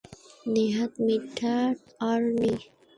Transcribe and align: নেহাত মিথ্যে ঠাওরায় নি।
নেহাত 0.45 0.91
মিথ্যে 1.05 1.55
ঠাওরায় 1.89 2.33
নি। 2.39 2.51